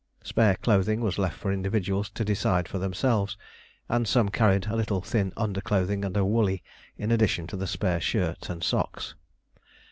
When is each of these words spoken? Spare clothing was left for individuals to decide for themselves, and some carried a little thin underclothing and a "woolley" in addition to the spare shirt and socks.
Spare 0.23 0.55
clothing 0.55 1.01
was 1.01 1.19
left 1.19 1.37
for 1.37 1.51
individuals 1.53 2.09
to 2.09 2.25
decide 2.25 2.67
for 2.67 2.79
themselves, 2.79 3.37
and 3.87 4.07
some 4.07 4.29
carried 4.29 4.65
a 4.65 4.75
little 4.75 4.99
thin 4.99 5.31
underclothing 5.37 6.03
and 6.03 6.17
a 6.17 6.25
"woolley" 6.25 6.63
in 6.97 7.11
addition 7.11 7.45
to 7.45 7.55
the 7.55 7.67
spare 7.67 8.01
shirt 8.01 8.49
and 8.49 8.63
socks. 8.63 9.13